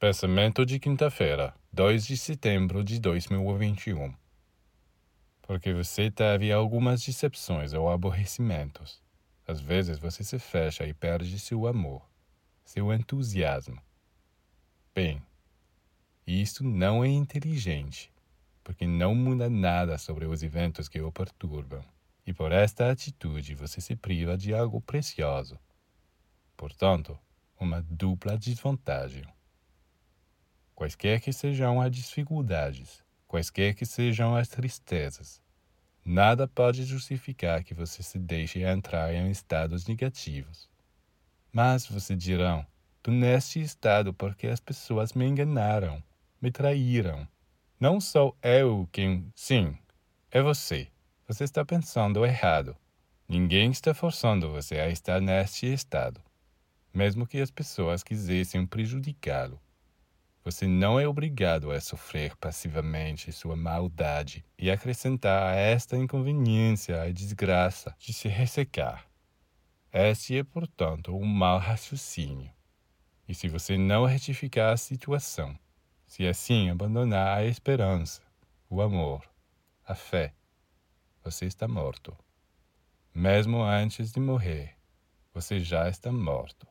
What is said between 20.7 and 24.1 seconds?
que o perturbam. E por esta atitude você se